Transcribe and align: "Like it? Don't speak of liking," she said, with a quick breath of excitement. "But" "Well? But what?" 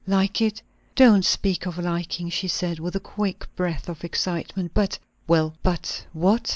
"Like 0.07 0.41
it? 0.41 0.63
Don't 0.95 1.23
speak 1.23 1.67
of 1.67 1.77
liking," 1.77 2.31
she 2.31 2.47
said, 2.47 2.79
with 2.79 2.95
a 2.95 2.99
quick 2.99 3.47
breath 3.55 3.87
of 3.87 4.03
excitement. 4.03 4.71
"But" 4.73 4.97
"Well? 5.27 5.53
But 5.61 6.07
what?" 6.11 6.49